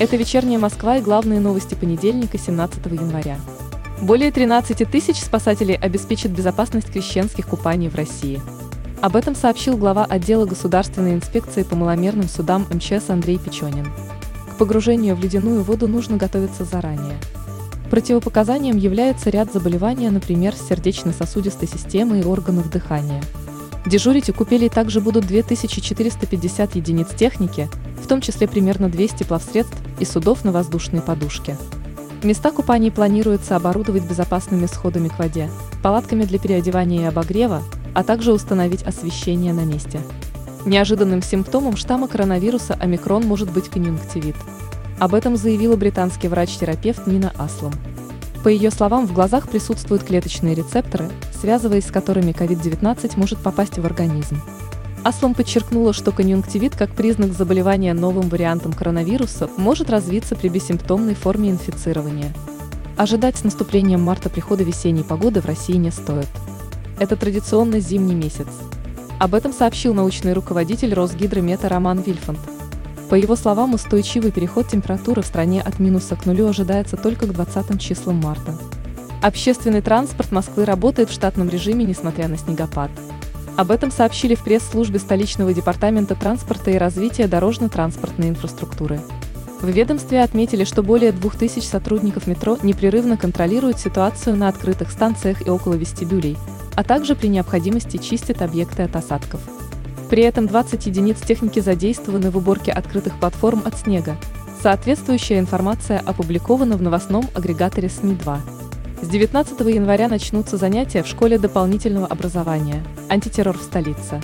Это 0.00 0.16
«Вечерняя 0.16 0.60
Москва» 0.60 0.98
и 0.98 1.02
главные 1.02 1.40
новости 1.40 1.74
понедельника, 1.74 2.38
17 2.38 2.86
января. 2.86 3.36
Более 4.00 4.30
13 4.30 4.88
тысяч 4.88 5.16
спасателей 5.16 5.74
обеспечат 5.74 6.30
безопасность 6.30 6.92
крещенских 6.92 7.48
купаний 7.48 7.88
в 7.88 7.96
России. 7.96 8.40
Об 9.00 9.16
этом 9.16 9.34
сообщил 9.34 9.76
глава 9.76 10.04
отдела 10.04 10.46
государственной 10.46 11.14
инспекции 11.14 11.64
по 11.64 11.74
маломерным 11.74 12.28
судам 12.28 12.64
МЧС 12.70 13.10
Андрей 13.10 13.38
Печенин. 13.38 13.92
К 14.52 14.58
погружению 14.58 15.16
в 15.16 15.20
ледяную 15.20 15.64
воду 15.64 15.88
нужно 15.88 16.16
готовиться 16.16 16.64
заранее. 16.64 17.16
Противопоказанием 17.90 18.76
является 18.76 19.30
ряд 19.30 19.52
заболеваний, 19.52 20.08
например, 20.10 20.54
сердечно-сосудистой 20.54 21.66
системы 21.66 22.20
и 22.20 22.24
органов 22.24 22.70
дыхания. 22.70 23.20
Дежурить 23.88 24.28
у 24.28 24.34
купелей 24.34 24.68
также 24.68 25.00
будут 25.00 25.26
2450 25.26 26.76
единиц 26.76 27.08
техники, 27.16 27.70
в 28.02 28.06
том 28.06 28.20
числе 28.20 28.46
примерно 28.46 28.90
200 28.90 29.24
плавсредств 29.24 29.78
и 29.98 30.04
судов 30.04 30.44
на 30.44 30.52
воздушной 30.52 31.00
подушке. 31.00 31.56
Места 32.22 32.50
купаний 32.50 32.90
планируется 32.90 33.56
оборудовать 33.56 34.02
безопасными 34.02 34.66
сходами 34.66 35.08
к 35.08 35.18
воде, 35.18 35.48
палатками 35.82 36.24
для 36.24 36.38
переодевания 36.38 37.02
и 37.02 37.04
обогрева, 37.04 37.62
а 37.94 38.04
также 38.04 38.34
установить 38.34 38.82
освещение 38.82 39.54
на 39.54 39.64
месте. 39.64 40.02
Неожиданным 40.66 41.22
симптомом 41.22 41.78
штамма 41.78 42.08
коронавируса 42.08 42.74
омикрон 42.74 43.24
может 43.24 43.50
быть 43.50 43.70
конъюнктивит. 43.70 44.36
Об 44.98 45.14
этом 45.14 45.38
заявила 45.38 45.76
британский 45.76 46.28
врач-терапевт 46.28 47.06
Нина 47.06 47.32
Аслом. 47.38 47.72
По 48.44 48.48
ее 48.48 48.70
словам, 48.70 49.06
в 49.06 49.12
глазах 49.12 49.48
присутствуют 49.48 50.04
клеточные 50.04 50.54
рецепторы, 50.54 51.10
связываясь 51.40 51.86
с 51.86 51.90
которыми 51.90 52.32
COVID-19 52.32 53.12
может 53.16 53.38
попасть 53.38 53.78
в 53.78 53.84
организм. 53.84 54.40
Аслом 55.04 55.34
подчеркнула, 55.34 55.92
что 55.92 56.12
конъюнктивит 56.12 56.76
как 56.76 56.90
признак 56.90 57.32
заболевания 57.32 57.94
новым 57.94 58.28
вариантом 58.28 58.72
коронавируса 58.72 59.48
может 59.56 59.90
развиться 59.90 60.36
при 60.36 60.48
бессимптомной 60.48 61.14
форме 61.14 61.50
инфицирования. 61.50 62.32
Ожидать 62.96 63.36
с 63.36 63.44
наступлением 63.44 64.02
марта 64.02 64.28
прихода 64.28 64.64
весенней 64.64 65.04
погоды 65.04 65.40
в 65.40 65.46
России 65.46 65.76
не 65.76 65.90
стоит. 65.90 66.28
Это 66.98 67.16
традиционно 67.16 67.78
зимний 67.78 68.16
месяц. 68.16 68.48
Об 69.20 69.34
этом 69.34 69.52
сообщил 69.52 69.94
научный 69.94 70.32
руководитель 70.32 70.94
Росгидромета 70.94 71.68
Роман 71.68 72.00
Вильфанд. 72.00 72.38
По 73.10 73.14
его 73.14 73.36
словам, 73.36 73.72
устойчивый 73.72 74.30
переход 74.30 74.68
температуры 74.68 75.22
в 75.22 75.26
стране 75.26 75.62
от 75.62 75.78
минуса 75.78 76.14
к 76.14 76.26
нулю 76.26 76.48
ожидается 76.48 76.96
только 76.96 77.26
к 77.26 77.32
20 77.32 77.80
числам 77.80 78.16
марта. 78.16 78.54
Общественный 79.22 79.80
транспорт 79.80 80.30
Москвы 80.30 80.64
работает 80.64 81.08
в 81.08 81.14
штатном 81.14 81.48
режиме, 81.48 81.84
несмотря 81.84 82.28
на 82.28 82.36
снегопад. 82.36 82.90
Об 83.56 83.70
этом 83.70 83.90
сообщили 83.90 84.34
в 84.34 84.44
пресс-службе 84.44 84.98
столичного 84.98 85.52
департамента 85.52 86.14
транспорта 86.14 86.70
и 86.70 86.78
развития 86.78 87.26
дорожно-транспортной 87.26 88.28
инфраструктуры. 88.28 89.00
В 89.60 89.68
ведомстве 89.68 90.22
отметили, 90.22 90.62
что 90.62 90.84
более 90.84 91.10
2000 91.10 91.64
сотрудников 91.64 92.28
метро 92.28 92.56
непрерывно 92.62 93.16
контролируют 93.16 93.80
ситуацию 93.80 94.36
на 94.36 94.48
открытых 94.48 94.92
станциях 94.92 95.44
и 95.44 95.50
около 95.50 95.74
вестибюлей, 95.74 96.36
а 96.76 96.84
также 96.84 97.16
при 97.16 97.26
необходимости 97.26 97.96
чистят 97.96 98.42
объекты 98.42 98.82
от 98.82 98.94
осадков. 98.94 99.40
При 100.10 100.22
этом 100.22 100.46
20 100.46 100.86
единиц 100.86 101.20
техники 101.20 101.60
задействованы 101.60 102.30
в 102.30 102.36
уборке 102.36 102.72
открытых 102.72 103.18
платформ 103.18 103.62
от 103.64 103.78
снега. 103.78 104.16
Соответствующая 104.62 105.38
информация 105.38 106.00
опубликована 106.00 106.76
в 106.76 106.82
новостном 106.82 107.26
агрегаторе 107.34 107.88
СМИ-2. 107.88 108.38
С 109.02 109.08
19 109.08 109.60
января 109.60 110.08
начнутся 110.08 110.56
занятия 110.56 111.02
в 111.02 111.06
школе 111.06 111.38
дополнительного 111.38 112.06
образования 112.06 112.82
«Антитеррор 113.08 113.56
в 113.56 113.62
столице». 113.62 114.20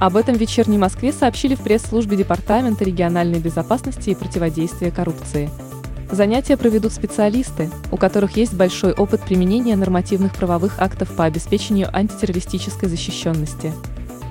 Об 0.00 0.16
этом 0.16 0.34
в 0.34 0.40
«Вечерней 0.40 0.78
Москве» 0.78 1.12
сообщили 1.12 1.54
в 1.54 1.60
пресс-службе 1.60 2.16
Департамента 2.16 2.84
региональной 2.84 3.38
безопасности 3.38 4.10
и 4.10 4.14
противодействия 4.14 4.90
коррупции. 4.90 5.50
Занятия 6.10 6.56
проведут 6.56 6.92
специалисты, 6.92 7.70
у 7.92 7.96
которых 7.96 8.36
есть 8.36 8.54
большой 8.54 8.92
опыт 8.92 9.20
применения 9.20 9.76
нормативных 9.76 10.34
правовых 10.34 10.80
актов 10.80 11.10
по 11.10 11.24
обеспечению 11.24 11.94
антитеррористической 11.94 12.88
защищенности. 12.88 13.72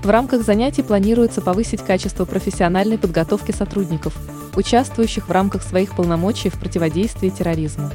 В 0.04 0.10
рамках 0.10 0.44
занятий 0.44 0.82
планируется 0.82 1.42
повысить 1.42 1.82
качество 1.82 2.26
профессиональной 2.26 2.98
подготовки 2.98 3.52
сотрудников, 3.52 4.14
участвующих 4.56 5.28
в 5.28 5.32
рамках 5.32 5.62
своих 5.62 5.96
полномочий 5.96 6.50
в 6.50 6.58
противодействии 6.60 7.30
терроризму. 7.30 7.90